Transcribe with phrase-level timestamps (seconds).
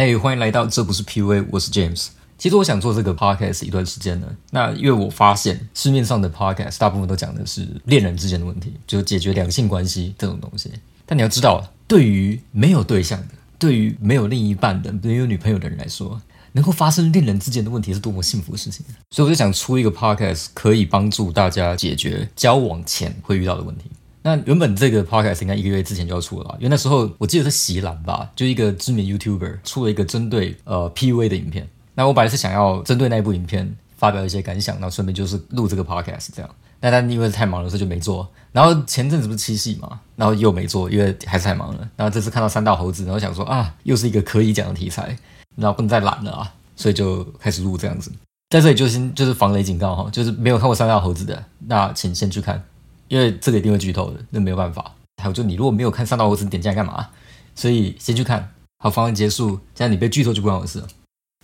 [0.00, 2.06] 哎，欢迎来到这不是 PUA，我是 James。
[2.38, 4.34] 其实我想做这个 podcast 一段时间了。
[4.50, 10.72] 那因为我发现市面上的 podcast 大部分都讲的是恋人之间的问题，就解决两性关系这种东西。
[11.04, 16.18] 但你要知道，对于没有对象的、对于没有另一半的、没有女朋友的人来说，
[16.52, 18.82] 能够发生恋人之间的问题是多么幸福的事情。
[19.10, 23.89] 所以我就想出一个 podcast，可以帮助大家解决交往前会遇到的问题。
[24.22, 31.68] 那原本这个 podcast 应该一个月之前就要出了，因为那时候我记得是席兰吧，就一个知名 YouTuber 出了一个针对呃 PUA 的影片。
[31.94, 36.50] 那我本来是想要针对那一部影片发表一些感想，然后顺便就是录这个 podcast 这样。
[36.80, 38.26] 那但因为太忙了，所以就没做。
[38.52, 41.88] 然后前阵子不是七夕嘛，然后又没做，因为还是太忙了。
[41.96, 45.16] 然后这次看到三道猴子，然后想说啊，又是一个可以讲的题材，
[45.56, 48.10] 然后不能再懒了啊，所以就开始录这样子。
[48.48, 52.62] 在这里就先就是防雷警告哈，就是没有看过三道猴子的，那请先去看。
[53.10, 54.94] 因为这个一定会剧透的，那没有办法。
[55.20, 57.08] 还有就你如果没有看《三道猴子》，你点进来干嘛？
[57.54, 58.54] 所以先去看。
[58.82, 60.82] 好，访问结束，现在你被剧透就不关我事。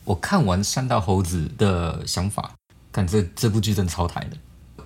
[0.05, 2.55] 我看完《三道猴子》的想法，
[2.93, 4.37] 看这这部剧真超台的。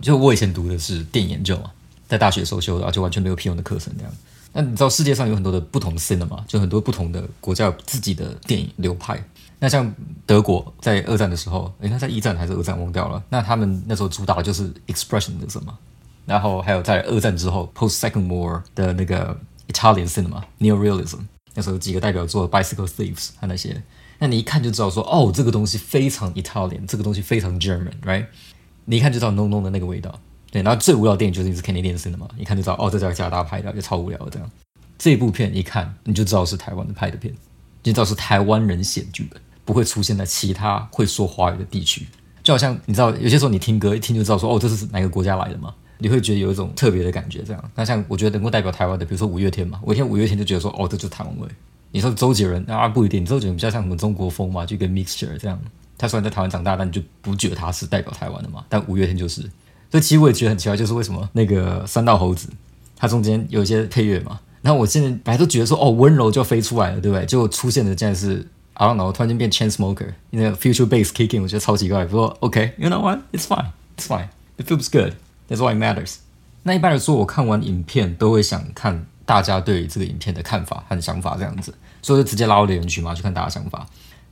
[0.00, 1.70] 就我以前读的是电影研究嘛，
[2.08, 4.12] 在大学时候修的，而且完全没有屁用的课程这样。
[4.52, 9.22] 那你知道世界上有很多的不同的 cinema，就很多不同的国家有自己的电影流派。
[9.60, 9.94] 那像
[10.26, 13.22] 德国在二战的时候，诶，那在一战还是二战忘掉了。
[13.28, 15.78] 那他们那时候主打的就是 expressionism 嘛。
[16.30, 19.36] 然后还有在二战之后，post second war 的那个
[19.66, 21.18] Italian cinema neorealism，
[21.54, 23.82] 那时候有几个代表作 Bicycle Thieves 和那些，
[24.20, 28.26] 那你一看就知道说，哦，这个东西非常 Italian，这个东西非常 German，right？
[28.84, 30.20] 你一看就知道浓浓的那个味道。
[30.52, 34.48] 对，然后最无聊的电影就是是 Canadian cinema，一看就知道，哦，这叫加拿大拍的，就超无聊的这样。
[34.96, 37.34] 这部片一看你就知道是台湾的拍的片，
[37.82, 42.06] 就知道是台湾人写剧本，不会出现在其他会说华语的地区。
[42.44, 45.74] 就好像你知道，有些时候你听歌一听就知道说，哦，这是哪个国家来的吗？
[46.00, 47.70] 你会觉得有一种特别的感觉，这样。
[47.76, 51.46] 那像我觉得能够代表台湾的，比如说五月天嘛，我听五月天就觉得说，哦，这就是台湾味。
[51.92, 55.60] 你说周杰伦啊，不一定，周杰伦比较像什么中国风嘛，就一个 mixture 这样。
[55.96, 58.64] 他虽然在台湾长大，但你就不觉得他是代表台湾的嘛。
[58.68, 59.42] 但五月天就是。
[59.90, 62.48] 所以其实我也觉得很奇怪，就是为什么那个三道猴子，
[62.96, 64.38] 它中间有一些配乐嘛。
[64.62, 67.26] 然后我现在本来都觉得说，哦，温柔就飞出来了，对不对？
[67.26, 72.04] 结果出现的竟然是 I don't know，突然间变 chain smoker，那个 future bass kicking，我觉得超奇怪。
[72.04, 75.14] 不过 OK，you know what？It's fine，it's fine，it feels good。
[75.50, 76.16] That's why it matters。
[76.62, 83.87] 那一般来说，我看完影片都会想看大家对这个影片的看法和想法这样子，所以就直接拉我的人群嘛，去看大家想法。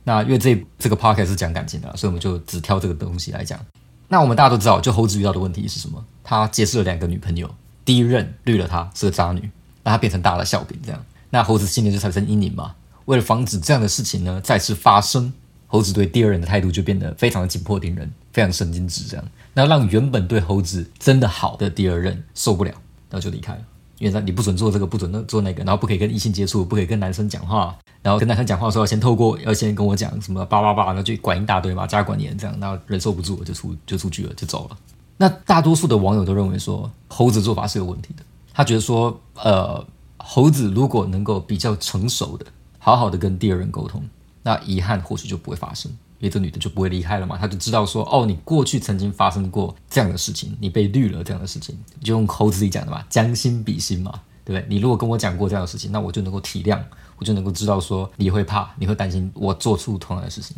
[0.05, 3.59] 那因为这这个 podcast 是讲感情的，所以我们就只挑这个东西来讲。
[4.07, 6.03] 那我们大家都知道，就猴子遇到的问题是什么？
[6.23, 7.53] 他结识了两个女朋友，
[7.83, 9.41] 第一任绿了他，是个渣女，
[9.83, 11.05] 让他变成大的笑柄这样。
[11.31, 12.73] 那猴子心里就产生阴影嘛。
[13.05, 15.33] 为了防止这样的事情呢再次发生，
[15.71, 19.25] 猴子对第二任的态度就变得非常的紧迫盯人，非常神经质这样。
[19.53, 22.71] 那让原本对猴子真的好的第二任受不了，
[23.09, 23.61] 然后就离开了。
[23.99, 34.77] 因为他你不准做这个，不准那做那个，然后不可以跟异性接触，不可以跟男生讲话，然后跟男生讲话的时候要先透过要先跟我讲什么叭叭叭，然后就管一大堆嘛，加管严这样，然后忍受不住就出就出去了，就走了。
[35.17, 42.45] 那大多数的网友都认为说猴子做法是有问题的，他觉得说呃猴子如果能够比较成熟的
[42.77, 44.01] 好好的跟第二任沟通，
[44.43, 45.91] 那遗憾或许就不会发生。
[46.19, 51.73] 因为这女的就不会离开了嘛，她就知道说，哦，你过去曾经发生过这样的事情，你被绿了这样的事情，
[52.03, 54.11] 就用猴子里讲的嘛，将心比心嘛，
[54.43, 54.65] 对不对？
[54.67, 56.77] 你如果跟我讲过这样的事情，那我就能够体谅，
[57.15, 60.57] 我就能够知道说你会怕，你会担心我做出同样的事情，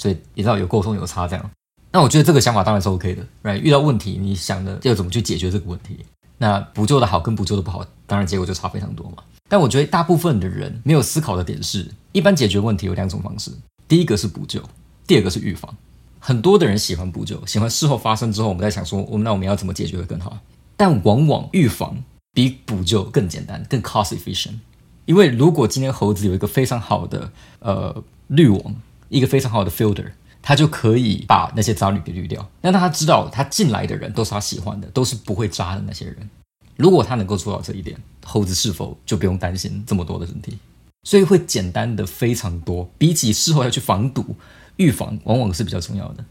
[0.00, 1.50] 所以你知道有沟通有差这样。
[1.90, 5.98] 那我觉得这个想法当然是 OK 的来遇到问题，你想的要怎么去解决这个问题？
[6.38, 9.24] 那补救的好跟补救的不好，当然结果就差非常多嘛。
[9.50, 13.50] 但我觉得大部分的人没有思考的点是，一般解决问题有两种方式，
[13.88, 14.62] 第一个是补救。
[15.06, 15.76] 第二个是预防，
[16.20, 20.38] 很多的人喜欢补救，喜欢事后发生之后，我们在想说，我们那我们要怎么解决会更好？
[20.76, 24.60] 但往往预防比补救更简单，更 cost efficient。
[25.06, 28.76] 因为如果今天猴子有一个非常好的呃滤网，
[29.08, 32.48] 一个非常好的 filter，他就可以把那些渣女给滤掉。
[32.60, 36.30] 那他知道他进来的人都是他喜欢的，都是不会渣的那些人。
[36.76, 40.58] 如果他能够做到这一点，猴子是否就不用担心这么多的问题？
[41.04, 44.36] 所以会简单的非常多，比起事后要去防堵。
[44.76, 46.24] 预防往往是比较重要的。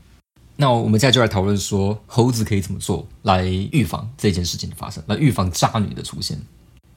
[0.55, 6.39] 那我们现在就来讨论说，猴子可以怎么做来预防这件事情的发生，来预防渣女的出现。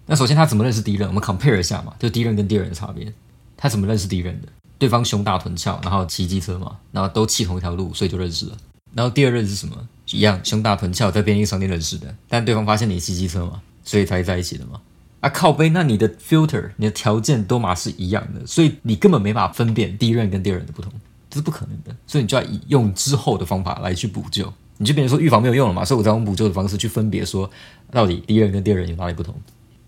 [0.06, 1.06] 那首先他怎么认识敌人？
[1.08, 3.12] 我们 compare 一下嘛，就敌人跟第二人的差别。
[3.56, 4.48] 他怎么认识敌人的？
[4.78, 8.56] 对方胸大臀翘，然后骑机车嘛，然后都骑同一条路，所以就认识了。
[8.94, 9.76] 然后第二任是什么？
[10.16, 14.80] 一样，胸大臀翘，在便利商店认识的，但对方发现你骑机车嘛，所以才在一起的嘛。
[15.20, 20.92] 啊靠背，那你的 filter，你的条件都嘛是一样的，所以你根本没法分辨第一任跟第二任的不同。
[21.30, 27.50] 这是不可能的，所以你就要以用之后的方法来去补救，你就变成说预防没有用了嘛，所以我再用补救的方式去分别说
[27.90, 29.34] 到底第一人跟第二人有哪里不同，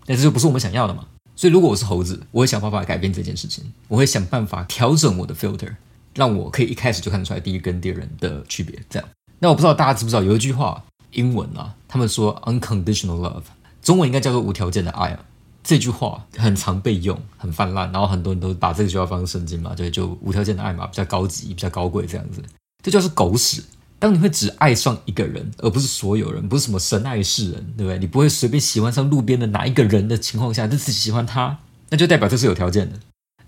[0.07, 1.05] 但这就不是我们想要的嘛。
[1.35, 5.75] 所以如果我是猴子，我会想办法改变这件事情，我会想办法调整我的 filter，
[6.15, 8.79] 让我可以一开始就看得出来第一跟第二人的区别。
[8.89, 9.07] 这样，
[9.39, 13.43] 那我不知道大家知不知道有一句话，英文啊，他们说 unconditional love，
[13.81, 15.19] 中文应该叫做无条件的爱啊。
[15.63, 22.41] 这句话很常被用，很泛滥，然后很多人都把这个句话放圣经嘛，对，就无条件的爱嘛，比较高级，比较高贵这样子。
[22.83, 23.63] 这就是狗屎。
[23.97, 27.97] 当你会只爱上一个人，而不是所有人，不是什么神爱世人，对不对？
[27.97, 31.57] 你不会随便喜欢上路边的哪一个人的情况下，就只喜欢他，
[31.89, 32.99] 那就代表这是有条件的。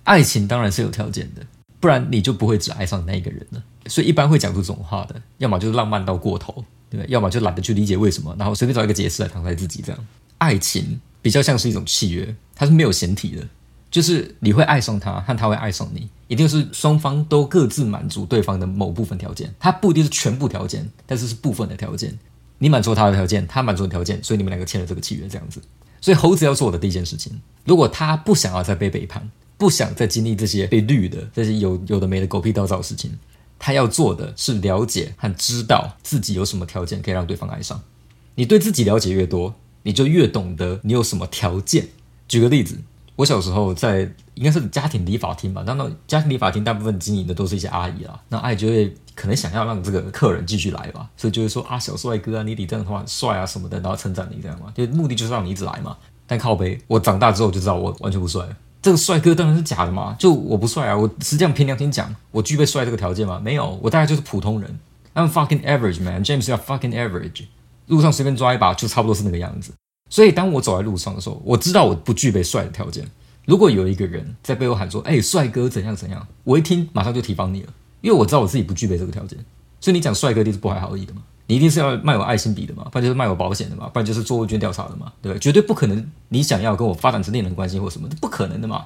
[0.06, 1.46] 爱情当然是有条件的，
[1.80, 3.64] 不然你就不会只爱上那一个人了。
[3.88, 6.54] 所以一般会讲出这种话的，要么就是浪漫到过头，
[6.90, 7.12] 对不对？
[7.12, 9.82] 要么就懒得去理解为什么，然后随便找一个解释来搪塞自己。
[9.82, 10.06] 这样，
[10.38, 13.48] 爱情比较像是一种契约，它是没有前提的。
[13.90, 19.56] 就是你会爱上他，和他会爱上你，一定是双方都各自满足对方的某部分条件。
[19.58, 22.20] 他不一定是全部条件，但是是部分的条件。
[22.58, 25.62] 你满足他的条件，他满足的条件，所以你们两个签了这个契约，这样子。
[26.02, 33.18] 所以猴子要做的第一件事情，如果他不想要再被背叛，不想再经历这些被绿的这些有有的没的狗屁倒灶的事情，
[33.58, 37.82] 他要做的是了解和知道自己有什么条件可以让对方爱上。
[38.36, 41.88] 你对自己了解越多，你就越懂得你有什么条件。
[42.28, 42.78] 举个例子。
[43.18, 55.98] 我小时候在应该是家庭理发厅吧，那那家庭理发厅大部分经营的都是一些阿姨啊，那阿姨就会可能想要让这个客人继续来吧，所以就会说啊小帅哥啊，你理这样的话很帅啊什么的，然后称赞你这样嘛，就目的就是让你一直来嘛。
[56.28, 58.48] 但靠背，我长大之后就知道我完全不帅，
[58.88, 63.38] 这个帅哥当然是假的嘛，就我不帅啊，我实际上凭良心讲，我具备帅这个条件吗？
[63.44, 64.80] 没有，我大概就是普通人
[65.14, 67.48] ，I'm fucking average man，James 要 fucking average，
[67.88, 69.74] 路上随便抓一把就差不多是那个样子。
[70.10, 73.06] 所以，当我走在路上的时候，我知道我不具备帅的条件。
[73.44, 79.38] 如果有一个人在背后喊说：“哎，帅哥怎样怎样”，我一听马上就提防你了，因为我知道我自己不具备这个条件。
[79.82, 81.22] 所以你讲帅哥一定是不怀好意的嘛？
[81.48, 82.84] 你一定是要卖我爱心笔的嘛？
[82.92, 83.88] 不然就是卖我保险的嘛？
[83.88, 85.12] 不然就是做问卷调查的嘛？
[85.22, 85.42] 对不对？
[85.42, 88.86] 绝对不可能你想要跟我发展成恋人关系或什么，不可能的嘛。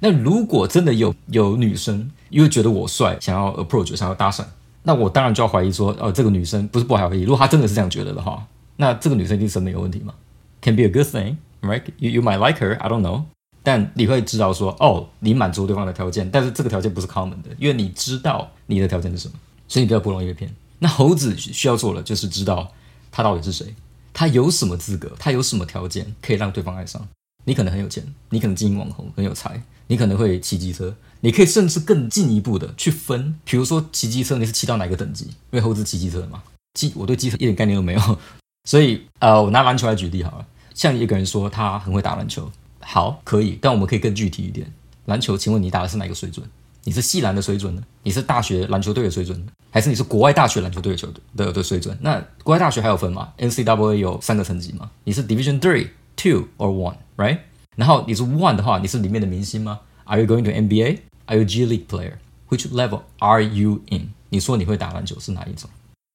[0.00, 4.44] 那如果真的有有女生因为觉得我帅，想要 approach，想要搭讪，
[4.82, 7.22] 那我当然就要怀疑说：哦，这个女生不是不怀好意。
[7.22, 8.44] 如果她真的是这样觉得的话，
[8.76, 10.12] 那这个女生一定审美有问题嘛
[10.60, 11.82] ？Can be a good thing, right?
[11.98, 13.22] You you might like her, I don't know.
[13.62, 19.34] 但你会知道说，哦，你满足对方的条件，但是这个条件不是 common 的，因为你知道你的条件是什么，
[19.68, 20.52] 所以你比较不容易被骗。
[20.82, 22.72] 那猴子需要做的就是知道
[23.12, 23.72] 他到底是谁，
[24.12, 27.08] 他有什么资格，他有什么条件可以让对方爱上。
[27.44, 35.26] 你可能很有钱，你可能经营网红很有才，你可能会骑机车，你可以甚至更进一步的去分，比如说骑机车你是骑到哪个等级？
[35.26, 36.42] 因为猴子骑机车嘛，
[36.74, 38.18] 机我对机车一点概念都没有。
[38.68, 40.46] 所以，呃，我拿篮球来举例好了。
[40.74, 42.50] 像一个人说他很会打篮球，
[42.80, 44.72] 好，可以，但我们可以更具体一点。
[45.06, 46.44] 篮球，请问你打的是哪个水准？
[46.84, 47.82] 你是系篮的水准呢？
[48.02, 49.40] 你是大学篮球队的水准，
[49.70, 51.96] 还是你是国外大学篮球队的球队的的水准？
[52.00, 54.90] 那国外大学还有分吗？NCAA 有三个层级吗？
[55.04, 57.38] 你是 Division Three、Two or One，right？
[57.76, 64.10] 然后你是 One 的话，你是里面的明星吗？Are you going to NBA？Are you G League player？Which level are you in？
[64.30, 65.70] 你说你会打篮球是哪一种？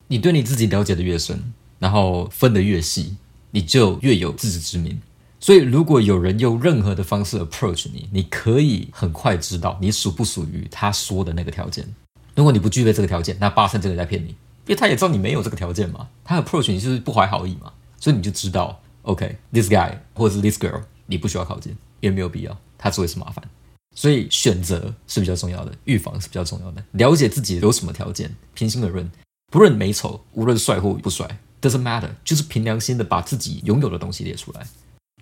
[0.07, 1.53] 你对你自己了解的越深。
[1.79, 3.15] 然后分得越细，
[3.51, 4.99] 你就越有自知之明。
[5.39, 11.87] 所以，如果有人用任何的方式 approach 你，你可以很快知道你属不属于他说的那个条件。
[12.35, 14.35] 如果你不具备这个条件，那八成这个在骗你，因
[14.69, 16.07] 为他也知道你没有这个条件嘛。
[16.23, 23.47] 他 approach 你就是不怀好意嘛，所以你就知道，OK，this guy 或者是 this girl，你不需要靠近，也没有必要，他只会是麻烦。
[23.95, 26.83] 所以选择是比较重要的，预防是比较重要的。
[26.91, 29.09] 了解自己有什么条件，平心而论，
[29.51, 31.39] 不论美丑，无论帅或不帅。
[31.59, 34.67] Doesn't matter，就是凭良心的把自己拥有的东西列出来。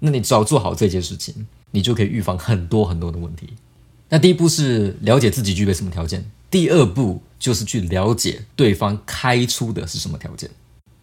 [0.02, 3.54] 那你只要做好这件事情，你就可以预防很多很多的问题。
[4.10, 10.50] 那第一步是了解自己具备什么条件，第二步就是去了解对方开出的是什么条件。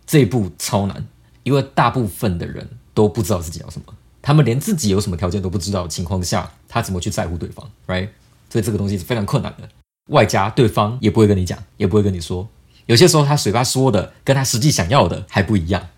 [0.06, 1.06] 这一步超难，
[1.42, 8.08] 因为大部分的人都不知道自己要什么，他们连自己有什么条件都不知道的情况下，他怎么去在乎对方？Right？
[8.50, 9.68] 所以这个东西是非常困难的，
[10.10, 12.46] 外加对方也不会跟你讲，也不会跟你说。
[12.86, 15.88] 有些时候，他嘴巴说的跟他实际想要的还不一样。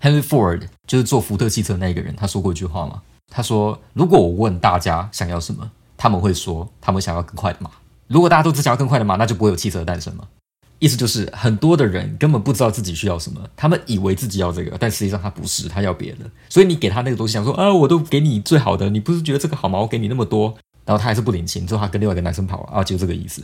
[0.00, 7.70] Henry Ford 就是做福特汽车那一个人，他说过一句话嘛，他说：“如果我问大家想要什么，他们会说他们想要更快的马。
[8.08, 10.24] 如果大家都只想要更快的马，那就不会有汽车的诞生嘛。”
[10.78, 16.18] 意思就是很多的人根本不知道自己需要什么，他们以为自己要这个，但实际上他不是，他要别的。
[16.50, 19.78] 所以你给他那个东西，想说啊，我都给你最好的，你不是觉得这个好吗？
[19.78, 23.42] 我给你那么多，然后他还是不领情，之后他跟另外一个男生跑了啊，就这个意思。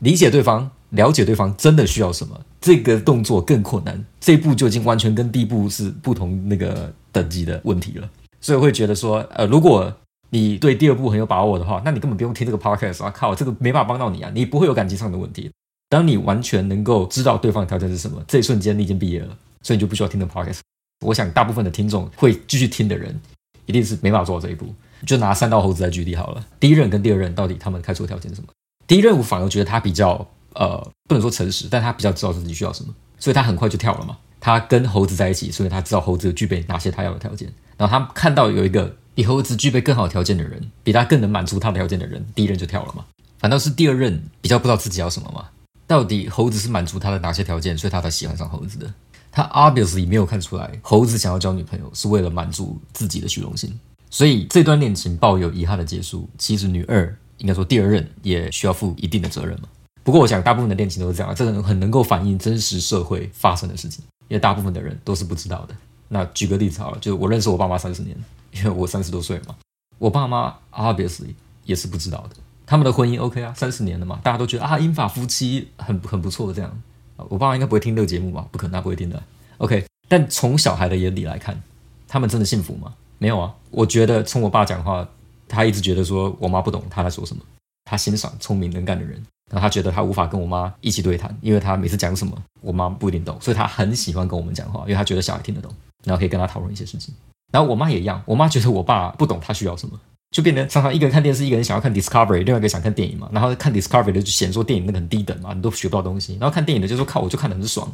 [0.00, 4.02] 理解对方，了解对方真的需要什么，这个动作更困难。
[4.20, 8.08] 这一步就已经完全跟第一步是不同那个等级的问题了。
[8.40, 9.92] 所以会觉得说，呃，如果
[10.30, 13.10] 你对第二步很有把握的话，那你根本不用听这个 podcast 啊！
[13.10, 14.30] 靠，这个没办法帮到你啊！
[14.34, 15.50] 你不会有感情上的问题。
[15.88, 20.60] 当你完全能够知道对方的条件是什么，这一瞬间你已经毕业了，所以你就不需要听这 podcast。
[21.04, 23.20] 我想大部分的听众会继续听的人，
[23.66, 24.66] 一定是没办法做到这一步。
[25.04, 26.44] 就拿三道猴子来举例好了。
[26.58, 28.48] 第一任跟第二任到底他们开出的条件是什么？
[28.86, 34.16] 第一任我反而觉得他比较呃，不能说诚实，但他比较知道自己需要什么，所以他很快就跳了嘛。
[34.40, 37.52] 他跟猴子在一起，所以他知道猴子具备哪些他要的条件。
[37.76, 43.04] 然后他看到有一个比猴子具备更好条件的人，比他更能满足他的条件的人，第一任就跳了嘛。
[43.38, 45.46] 反倒是第二任比较不知道自己要什么嘛？
[45.86, 48.92] 到底猴子是满足他的哪些条件，所以他才喜欢上猴子的？
[49.30, 53.72] 他 obviously 没有看出来，猴子想要交女朋友是为了满足自己的虚荣心。
[54.10, 59.68] 所以这段恋情抱有遗憾的结束，其实女二应该说第二任也需要负一定的责任嘛。
[60.04, 65.74] 不过我想大部分的恋情都是这样，这个很能够反映真实社会发生的事情，因为大部分的人都是不知道的。
[66.08, 68.16] 那举个例子好了，就我认识我爸妈三十年，
[68.52, 69.54] 因为我三十多岁嘛，
[69.98, 72.36] 我爸妈 obviously 也是不知道的。
[72.66, 76.82] 他们的婚姻 OK 啊，三十年了嘛，大家都觉得啊，英法夫妻很很不错这样。
[77.28, 78.46] 我爸妈应该不会听这个节目吧？
[78.50, 79.22] 不可能，他不会听的。
[79.58, 81.60] OK，但从小孩的眼里来看，
[82.08, 82.92] 他们真的幸福吗？
[83.18, 83.54] 没有啊。
[83.70, 85.06] 我觉得从我爸讲话，
[85.46, 87.42] 他一直觉得说我妈不懂他在说什么。
[87.84, 95.70] 他欣赏聪明能干的人，然后他觉得他无法跟我妈一起对谈，因为他每次讲什么，我妈不一定懂，所以他很喜欢跟我们讲话，因为他觉得小孩听得懂，
[96.04, 97.14] 然后可以跟他讨论一些事情。
[97.52, 100.00] 然后我妈也一样，我妈觉得我爸不懂他需要什么。
[100.30, 103.28] 就变成常常一个人看电视，一个人想要看 Discovery，另外一个想看电影嘛。
[103.30, 106.38] 然后看 Discovery 的就嫌说电影那个很低等嘛，你都学不到东西。
[106.40, 107.86] 然后看电影的就说靠，我就看得很爽，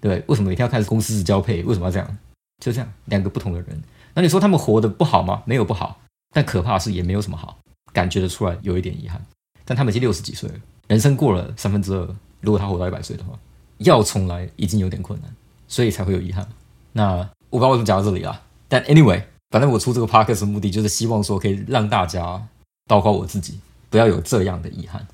[0.00, 0.24] 对不对？
[0.28, 1.62] 为什么每天要看公司交配？
[1.64, 2.18] 为什么要这样？
[2.64, 3.82] 就这样，两个不同的人。
[4.14, 5.42] 那你说他们活得不好吗？
[5.44, 6.00] 没有不好，
[6.34, 7.58] 但可怕是也没有什么好，
[7.92, 9.20] 感觉得出来有一点遗憾。
[9.66, 10.54] 但他们已经六十几岁了，
[10.92, 12.06] 人生过了三分之二。
[12.42, 13.30] 如果他活到一百岁的话，
[13.78, 15.34] 要重来已经有点困难，
[15.66, 16.46] 所以才会有遗憾。
[16.92, 17.16] 那
[17.48, 19.22] 我不知道为什么讲到这里啊，但 anyway。
[19.50, 22.42] 反正我出这个 podcast 的目的就是希望说可以让大家，
[22.86, 23.58] 包括我自己，
[23.90, 25.06] 不要有这样的遗憾。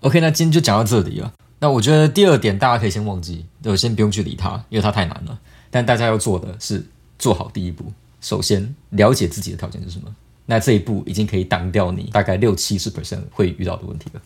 [0.00, 1.32] OK，那今天就讲到这里了。
[1.60, 5.38] 那我觉得第二点大家可以先忘记，就先不用去理它，因为它太难了。
[5.70, 6.84] 但大家要做的是
[7.18, 10.12] 做好第一步，首先了解自己的条件是什么。
[10.46, 14.20] 那这一步已经可以挡掉你大概六七十 percent 会遇到的问题了。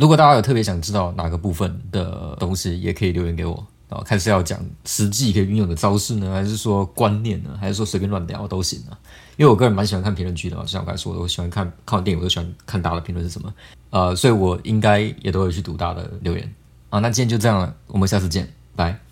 [0.00, 3.66] 如果大家有特别想知道哪个部分的东西，也可以留言给我。
[3.90, 8.96] 啊，看是要讲实际可以运用的招式呢，还是说观念呢，还是说随便乱聊都行啊？
[9.36, 13.52] 因为我个人蛮喜欢看评论区的，就像我刚才说的，我喜欢看看完电影，我都喜欢看大家的评论是什么。
[13.90, 16.54] 呃，所以我应该也都会去读大家的留言。
[16.88, 19.09] 啊，那今天就这样了，我们下次见，拜。